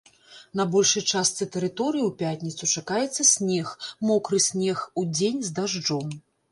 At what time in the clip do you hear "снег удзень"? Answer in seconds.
4.51-5.41